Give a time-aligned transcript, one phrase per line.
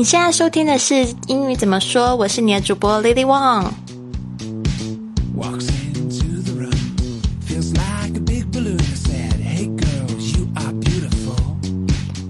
[0.00, 2.16] 你现在收听的是英语怎么说？
[2.16, 3.66] 我是你的主播 Lily Wang。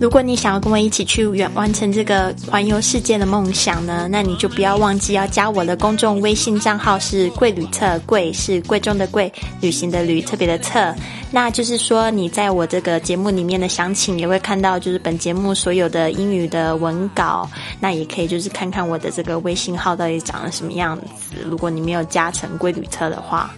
[0.00, 10.94] 如果你想要跟我一起去远完成这个环游世界的梦想呢，那你就不要忘记要加我的公众微信账号是“贵旅特”，贵是贵重的贵，旅行的旅，特别的特。
[11.30, 17.46] 那就是说，你在我这个节目里面的详情也会看到，就是本节目所有的英语的文稿。
[17.78, 21.04] 那也可以就是看看我的这个微信号到底长了什么样子。
[21.44, 23.50] 如果你没有加成“贵旅特”的话。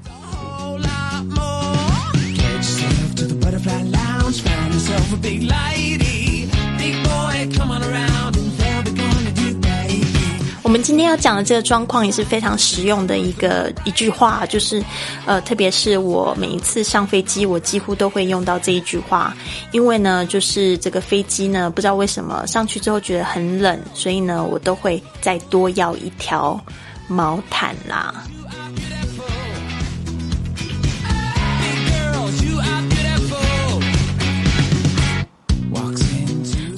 [10.62, 14.82] 我们今天要讲的这个状况也是非常实用的一个一句话，就是，
[15.26, 19.36] 呃，特别是我每一次上飞机，我几乎都会用到这一句话，
[19.72, 26.58] 因为呢，就是这个飞机呢，不知道为什么上去之后觉得很冷，所以呢，我都会再多要一条
[27.06, 28.24] 毛毯啦。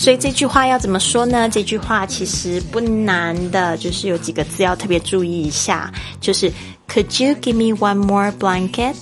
[0.05, 1.49] 所以这句话要怎么说呢？
[1.49, 6.53] 这句话其实不难的，就是有几个字要特别注意一下，就是
[6.87, 8.97] Could you give me one more blanket?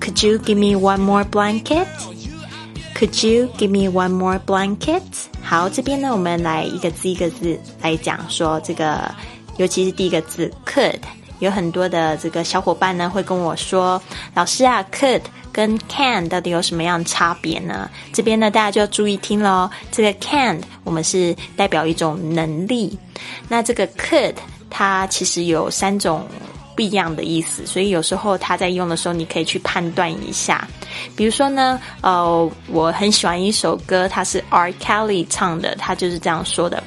[0.00, 1.86] Could you give me one more blanket?
[2.94, 5.00] Could you give me one more blanket?
[5.40, 9.10] 好，这边呢，我们来一个字一个字来讲说这个，
[9.56, 11.00] 尤其是第一个字 could，
[11.38, 13.98] 有很多的这个小伙伴呢会跟我说，
[14.34, 15.22] 老师啊，could。
[15.52, 17.90] 跟 can 到底有什么样的差别呢？
[18.12, 19.70] 这边呢，大家就要注意听喽。
[19.90, 22.98] 这个 can 我们是代表一种能力，
[23.48, 24.34] 那这个 could
[24.70, 26.26] 它其实有三种
[26.74, 30.66] 不一样的意思，所以有时候它在用的时候，你可以去判断一下。
[31.14, 36.82] 比如说呢，呃，我很喜欢一首歌，它是 R Kelly 唱的，他就是这样说的，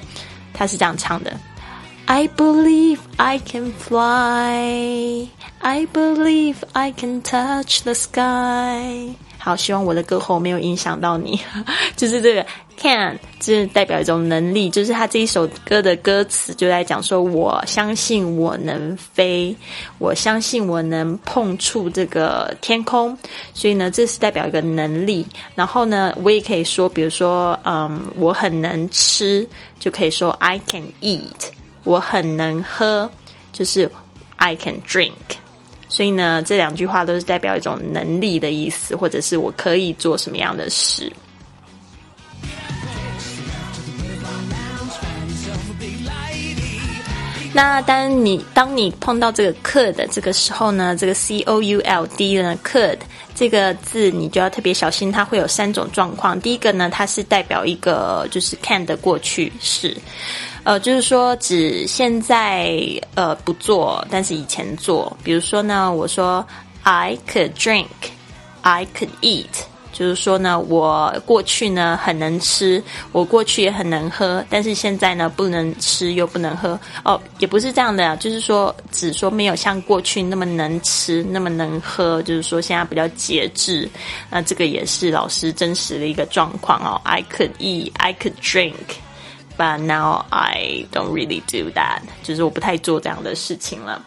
[0.54, 1.32] 他是这样唱的。
[2.08, 5.28] I believe I can fly.
[5.62, 9.16] I believe I can touch the sky.
[9.40, 11.40] 好，希望我的歌喉没有影响到你。
[11.98, 12.46] 就是这个
[12.78, 14.70] can，就是代表一种能力。
[14.70, 19.56] 就是他这一首歌的歌词就在讲说，我相信我能飞，
[19.98, 23.18] 我相信我能碰触这个天空。
[23.56, 25.26] 所以呢，这是代表一个能力。
[25.56, 29.48] 然后呢，我也可以说，比如说，嗯，我很能吃，
[29.80, 31.50] 就可以说 I can eat。
[31.86, 33.10] 我很能喝，
[33.54, 33.90] 就是
[34.36, 35.14] I can drink，
[35.88, 41.10] 所以呢，这两句话都是代表一种能力的意思，或者是我可以做什么样的事。
[47.56, 52.98] 那当你当你碰到这个 could 这个时候呢，这个 c o u l d 呢 could
[53.34, 56.38] 这个字，你就要特别小心，它会有三种状况。
[56.42, 59.96] 第一个呢，它是代表一个就是 can 的过去式。
[60.66, 62.78] 呃，就是说，指现在
[63.14, 65.16] 呃不做，但是以前做。
[65.24, 66.46] 比如说呢，我说
[66.84, 67.88] I could drink,
[68.64, 69.46] I could eat，
[69.98, 72.84] 就是说呢，我过去呢很能吃，
[73.14, 76.78] 我过去也很能喝，但是现在呢不能吃又不能喝。
[77.06, 83.90] 哦，也不是这样的，就是说，只说没有像过去那么能吃，那么能喝，就是说现在比较节制。
[84.30, 87.00] 那这个也是老师真实的一个状况哦。
[87.06, 88.74] I could eat, I could drink。
[89.59, 94.03] But now I don't really do that，就是我不太做这样的事情了。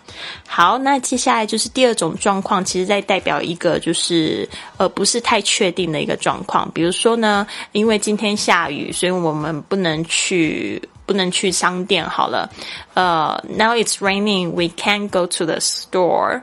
[0.47, 6.67] 好，那接下来就是第二种状况，其实在代表一个就是呃不是太确定的一个状况。
[6.71, 12.03] 比如说呢，因为今天下雨，所以我们不能去不能去商店。
[12.09, 12.49] 好了，
[12.95, 16.41] 呃，Now it's raining, we can't go to the store.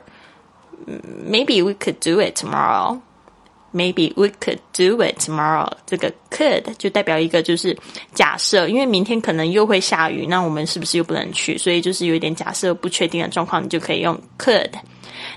[0.86, 3.00] Maybe we could do it tomorrow.
[3.75, 5.69] Maybe we could do it tomorrow。
[5.85, 7.77] 这个 could 就代表一个就是
[8.13, 11.57] 假设，因为明天可能又会下雨，那我们是不是又不能去？
[11.57, 14.69] 所以就是有一点假设不确定的状况，你就可以用 could。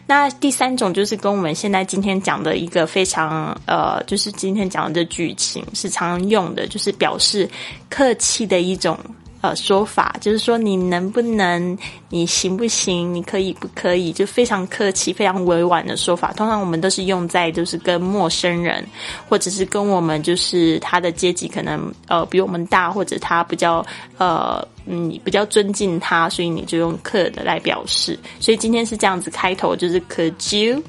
[0.06, 7.50] 那第三种就是跟我们现在今天讲的一个非常呃，就是今天讲的这剧情是常用的，就是表示
[7.90, 8.96] 客气的一种。
[9.40, 16.32] 呃，说法就是说你能不能，你行不行，你可以不可以，就非常客气、非常委婉的说法。
[16.32, 18.84] 通常我们都是用在就是跟陌生人，
[19.28, 23.84] 或者是跟我们就是他的阶级可能呃比我们大，或者他比较
[24.16, 28.18] 呃嗯比较尊敬他，所以你就用 could 来表示。
[28.40, 30.82] 所以今天是这样子开头，就是 Could you,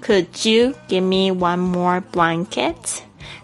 [0.00, 2.74] Could you give me one more blanket?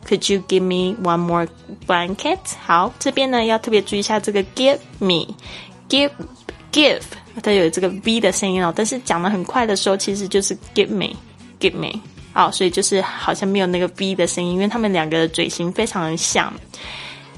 [0.07, 1.49] Could you give me one more
[1.87, 2.39] blanket？
[2.65, 6.11] 好，这边呢要特别注意一下这个 give me，give
[6.73, 7.03] give，
[7.43, 8.73] 它有这个 v 的声音哦。
[8.75, 12.01] 但是讲的很快的时候，其实就是 give me，give me。
[12.33, 16.53] 好，所以就是好像没有那个 v 的声音，因为他们两个的嘴型非常的像。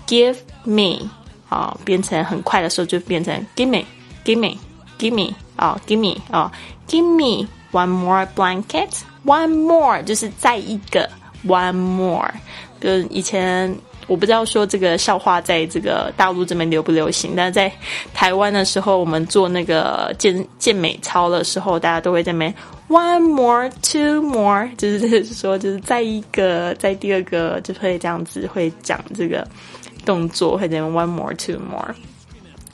[0.06, 1.10] Give me，
[1.48, 3.84] 啊，变成很快的时候就变成 give me
[4.24, 4.56] give me
[4.98, 6.50] give me 啊 give me 啊
[6.88, 8.88] give me one more blanket
[9.24, 11.10] one more 就是再一个
[11.46, 12.28] one more，
[12.80, 13.74] 就是以前
[14.06, 17.70] 我不知道说这个笑话在这个大陆这边流不流行，但是在
[18.12, 22.54] 台湾的时候，我们做那个健健美操的时候，大家都会在那边
[22.88, 29.46] one more two more，就 是就是说就是在一个在第二个就会这样子会讲这个。
[30.04, 31.92] 动作会怎样？One more, two more，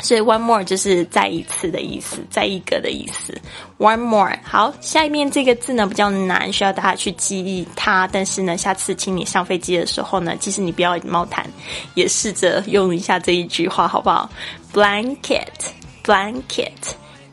[0.03, 3.41] 所以 one more 就是再一次的意思，再一个的意思。
[3.79, 8.09] One more，好，下面这个字呢比较难，需要大家去记忆它。
[8.11, 11.47] 但是呢，下次请你上飞机的时候呢，即使你不要猫毯，
[11.95, 14.29] 也试着用一下这一句话，好不好
[14.75, 15.47] ？Blanket,
[16.05, 16.71] blanket,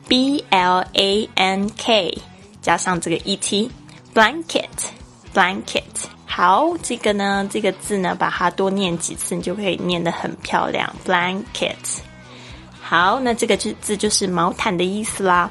[0.06, 2.16] B L A N K，
[2.62, 4.68] 加上这个 E T，blanket,
[5.34, 5.82] blanket。
[6.24, 10.94] 好，这个呢，这个字呢，把它多念几次，你就可以念得很漂亮。
[11.04, 11.74] Blanket。
[12.90, 15.48] 好，那这个字字就是毛毯的意思啦。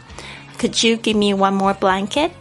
[0.60, 2.32] Could you give me one more blanket？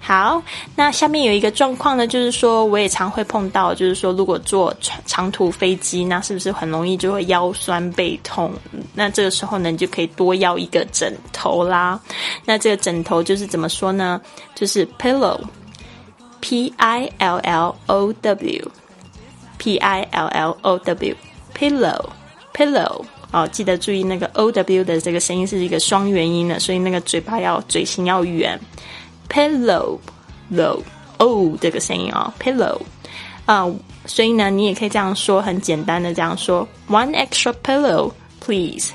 [0.00, 0.42] 好，
[0.74, 8.50] 那下面有一个状况呢，就是说我也常会碰到，就是说如果坐长长途飞机，那是不是很容易就会腰酸背痛？
[8.94, 12.00] 那这个时候呢，你就可以多要一个枕头啦。
[12.46, 14.18] 那这个枕头就是怎么说呢？
[14.54, 15.38] 就是 pillow。
[16.40, 28.58] P I L L O W，P I L L O W，pillow，pillow，哦，记得注意那个 O W 的这个声音是一个双元音的，所以那个嘴巴要嘴型要圆。
[29.28, 30.80] pillow，low
[31.18, 32.80] O 这个声音啊，pillow，
[33.44, 33.66] 啊，
[34.06, 38.92] 所以呢，你也可以这样说，很简单的这样说：One extra pillow, please.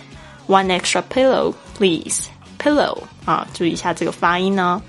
[0.47, 2.29] One extra pillow, please.
[2.57, 4.81] Pillow 啊，注意一下这个发音呢。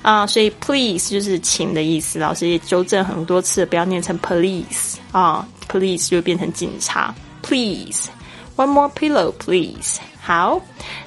[0.00, 8.08] 啊，所以 please 就是请的意思，老师也纠正很多次，不要念成 police 啊，police 就变成警察，please。
[8.56, 10.00] one more pillow please.
[10.20, 10.60] 好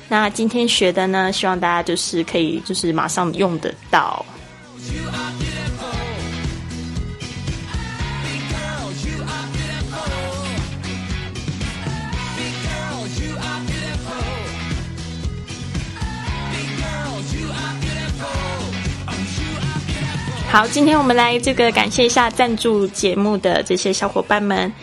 [0.08, 4.26] 那今天学的呢希望大家就是可以就是马上用得到。
[20.52, 24.74] 好，今天我们来这个感谢一下赞助节目的这些小伙伴们，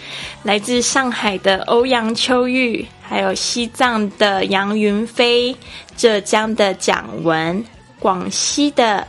[0.44, 5.56] 来自上海的欧阳秋玉，还有西藏的杨云飞，
[5.96, 7.64] 浙江的蒋文，
[7.98, 9.08] 广西的。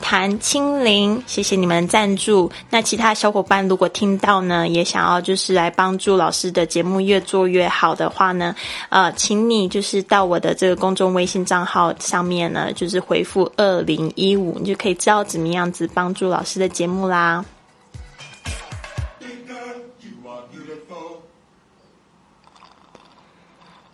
[0.00, 2.50] 谭清林，谢谢你们赞助。
[2.70, 8.54] 那其他小伙伴如果听到呢，也想要就是来帮助老师的节目越做越好的话呢，
[8.90, 17.44] 呃，请你就是到我的这个公众微信账号上面呢，就是回复二零一五，你就可以知道怎么样子帮助老师的节目啦。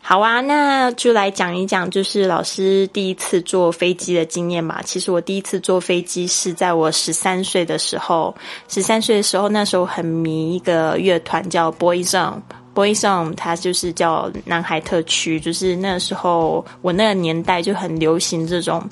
[0.04, 4.82] 好啊，那就来讲一讲，就是老师第一次坐飞机的经验吧。
[4.84, 8.34] 其实我第一次坐飞机是在我十三岁的时候。
[8.69, 15.38] 十三岁的时候，那时候很迷一个乐团叫 Boyzone，Boyzone，它就是叫南海特区。
[15.38, 18.82] 就是那时候我那个年代就很流行这种，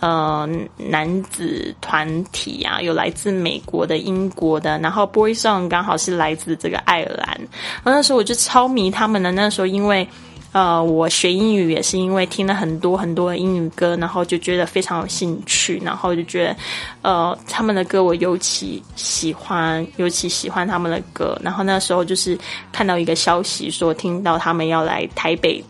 [0.00, 0.46] 呃，
[0.76, 7.40] 男子团体啊，有来自美国的、英国的，然后 Boyzone 刚好是来自这个爱尔兰。
[7.82, 9.32] 那时候我就超迷他们的。
[9.32, 10.06] 那时候因为
[10.52, 16.56] 呃，我学英语也是因为听了很多很多的英语歌，然后就觉得非常有兴趣，然后就觉得，
[17.02, 21.38] 呃，他们的歌我尤其喜欢，尤其喜欢他们的歌。
[21.42, 22.38] 然后那时候就是
[22.70, 25.64] 看到一个消息说，听到他们要来台北。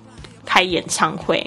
[0.53, 1.39] 开演唱会，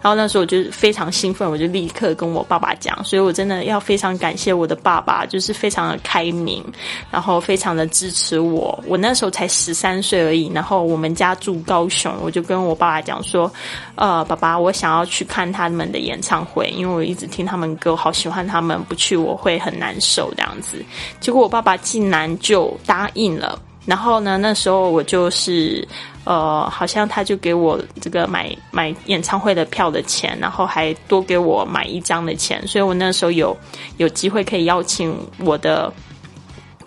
[0.00, 6.64] 然后那时候我就非常兴奋，我就立刻跟我爸爸讲，所以我真的要非常感谢我的爸爸，就是非常的开明，
[7.10, 8.82] 然后非常的支持我。
[8.86, 13.52] 我那时候才十三岁而已，然后我们家住高雄，我就跟我爸爸讲说，
[13.94, 20.82] 呃，爸爸，我想要去看他们的演唱会，因为我一直听他们歌，好喜欢他们，不去我会很难受这样子。
[21.20, 25.86] 结果我爸爸竟然就答应了，然后呢，那时候我就是。
[26.26, 33.56] 呃，好像他就给我这个买买演唱会的票的钱，然后还多给我买一张的钱，所以我那时候有
[33.96, 35.90] 有机会可以邀请我的。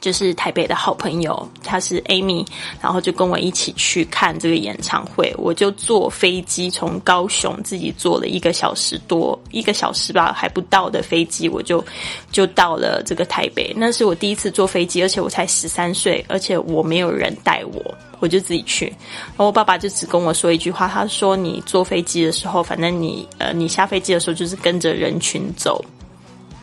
[0.01, 2.45] 就是台北的好朋友，他是 Amy，
[2.81, 5.33] 然后就跟我一起去看这个演唱会。
[5.37, 11.83] 我就坐飞机从高雄自己坐了一个小时多，一个小时吧还不到的飞机，我就
[12.31, 13.73] 就到了这个台北。
[13.75, 18.85] 那是我第一次坐飞机，而且我才十三岁，而且我没有人带我，我就自己去。
[18.85, 25.83] 然后我爸爸就只跟我说一句话，他说：“你坐飞机的时候，反正你呃，你下飞机的时候就是跟着人群走。”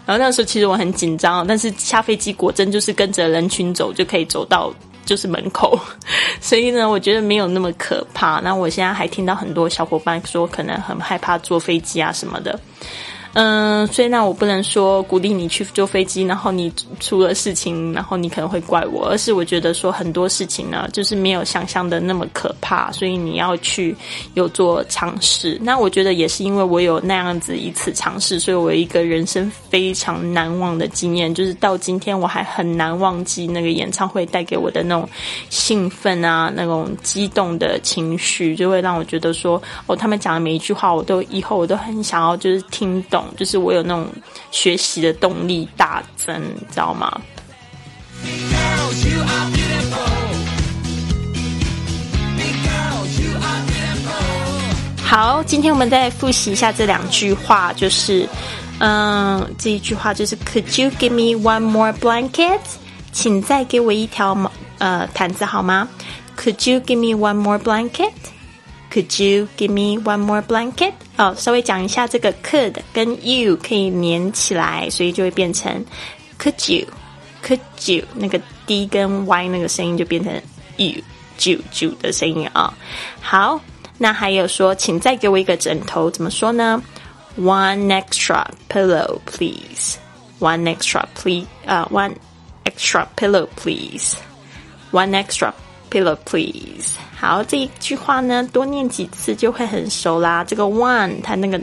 [0.07, 4.73] 然后那时候其实我很紧张，但是下飞机果真就是跟着人群走就可以走到
[5.05, 5.79] 就是门口，
[6.41, 8.41] 所以呢，我觉得没有那么可怕。
[8.41, 12.59] 那我现在还听到很多小伙伴说，可能很害怕坐飞机啊什么的。
[13.35, 23.95] 嗯，所以那我不能说鼓励你去坐飞机，然后你出了事情，然后你可能会怪我，而是我觉得说很多事情呢，就是没有想象的那么可怕，所以你要去
[24.35, 25.59] 有做尝试。
[25.61, 35.07] 那我觉得也是因为我有那样子一次尝试，所以我一个人生非常难忘的经验，就是到今天我还很难忘记那个演唱会带给我的那种
[35.51, 43.26] 兴奋啊，那种激动的情绪，就会让我觉得说，哦，他们讲的每一句话，我都以后我都很想要就是听懂。
[43.37, 44.09] 就是我有那种
[44.51, 47.21] 学习的动力大增，你知道吗？
[55.03, 58.29] 好，今天我们再复习一下这两句话，就是，
[58.81, 62.59] 嗯，这一句话就是 Could you give me one more blanket？
[63.13, 65.89] 请再给我一条毛呃毯子好吗
[66.37, 70.93] ？Could you give me one more blanket？Could you give me one more blanket？
[71.17, 75.85] 哦，稍微讲一下这个 could 跟 you 可以连起来，所以就会变成
[76.39, 80.33] could you，could you 那个 d 跟 y 那个声音就变成
[80.77, 81.03] you
[81.39, 82.73] ju ju 的声音啊。
[83.21, 83.59] 好，
[83.99, 86.83] 那还有说，请再给我一个枕头，怎么说呢
[87.39, 89.97] ？One extra pillow, please.
[90.39, 91.47] One extra, please.
[91.65, 92.15] 啊，one
[92.65, 94.17] extra pillow, please.
[94.93, 95.53] One extra.
[95.91, 96.99] Pillow, please。
[97.17, 100.45] 好，这一句话呢，多念几次就会很熟啦。
[100.45, 101.61] 这个 one，它那个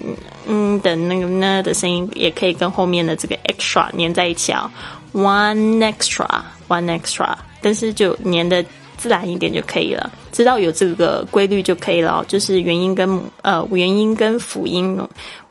[0.47, 4.71] 嗯的那个呢的声音，也可以跟后面的这个 extra 粘在一起啊。
[5.13, 8.65] One extra，one extra，但是就粘的
[8.97, 10.11] 自然一点就可以了。
[10.31, 14.99] 知道有这个规律就可以了，就是元音跟呃元音跟辅音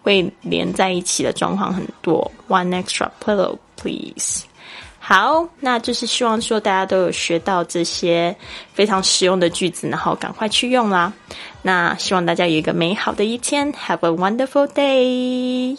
[0.02, 2.28] 会连在一起的状况很多。
[2.48, 4.42] One extra pillow, please。
[5.04, 8.34] 好，那就是希望说大家都有学到这些
[8.72, 11.12] 非常实用的句子，然后赶快去用啦。
[11.60, 15.76] 那希望大家有一个美好的一天，Have a wonderful day。